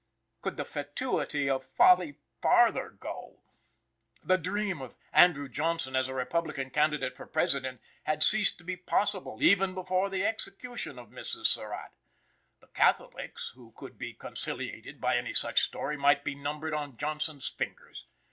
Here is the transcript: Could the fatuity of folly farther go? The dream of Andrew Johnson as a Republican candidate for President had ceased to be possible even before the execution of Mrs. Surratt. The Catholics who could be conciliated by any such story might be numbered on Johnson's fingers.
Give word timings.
Could 0.41 0.57
the 0.57 0.65
fatuity 0.65 1.47
of 1.47 1.63
folly 1.63 2.15
farther 2.41 2.89
go? 2.89 3.43
The 4.23 4.39
dream 4.39 4.81
of 4.81 4.95
Andrew 5.13 5.47
Johnson 5.47 5.95
as 5.95 6.07
a 6.07 6.15
Republican 6.15 6.71
candidate 6.71 7.15
for 7.15 7.27
President 7.27 7.79
had 8.05 8.23
ceased 8.23 8.57
to 8.57 8.63
be 8.63 8.75
possible 8.75 9.37
even 9.43 9.75
before 9.75 10.09
the 10.09 10.25
execution 10.25 10.97
of 10.97 11.09
Mrs. 11.11 11.45
Surratt. 11.45 11.91
The 12.61 12.67
Catholics 12.69 13.49
who 13.53 13.73
could 13.77 13.99
be 13.99 14.13
conciliated 14.15 14.99
by 14.99 15.17
any 15.17 15.35
such 15.35 15.61
story 15.61 15.97
might 15.97 16.23
be 16.23 16.33
numbered 16.33 16.73
on 16.73 16.97
Johnson's 16.97 17.47
fingers. 17.49 18.07